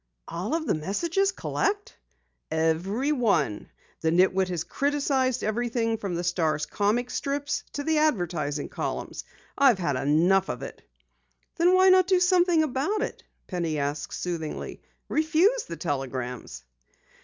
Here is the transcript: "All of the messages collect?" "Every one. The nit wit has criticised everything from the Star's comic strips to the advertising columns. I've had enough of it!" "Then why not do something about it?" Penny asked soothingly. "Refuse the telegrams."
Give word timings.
"All 0.27 0.55
of 0.55 0.65
the 0.65 0.73
messages 0.73 1.31
collect?" 1.31 1.95
"Every 2.49 3.11
one. 3.11 3.69
The 3.99 4.09
nit 4.09 4.33
wit 4.33 4.49
has 4.49 4.63
criticised 4.63 5.43
everything 5.43 5.99
from 5.99 6.15
the 6.15 6.23
Star's 6.23 6.65
comic 6.65 7.11
strips 7.11 7.63
to 7.73 7.83
the 7.83 7.99
advertising 7.99 8.67
columns. 8.67 9.23
I've 9.55 9.77
had 9.77 9.97
enough 9.97 10.49
of 10.49 10.63
it!" 10.63 10.81
"Then 11.57 11.75
why 11.75 11.89
not 11.89 12.07
do 12.07 12.19
something 12.19 12.63
about 12.63 13.03
it?" 13.03 13.23
Penny 13.45 13.77
asked 13.77 14.15
soothingly. 14.15 14.81
"Refuse 15.07 15.65
the 15.65 15.77
telegrams." 15.77 16.63